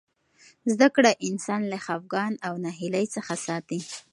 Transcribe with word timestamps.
زده 0.73 0.87
کړه 0.95 1.11
انسان 1.27 1.61
له 1.71 1.77
خفګان 1.85 2.33
او 2.47 2.53
ناهیلۍ 2.63 3.05
څخه 3.15 3.33
ساتي. 3.45 3.79